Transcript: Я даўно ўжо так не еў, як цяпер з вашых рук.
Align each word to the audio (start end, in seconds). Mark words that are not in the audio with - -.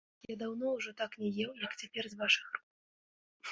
Я 0.29 0.37
даўно 0.43 0.71
ўжо 0.77 0.93
так 1.01 1.11
не 1.25 1.29
еў, 1.45 1.51
як 1.67 1.77
цяпер 1.83 2.03
з 2.13 2.19
вашых 2.25 2.51
рук. 2.59 2.67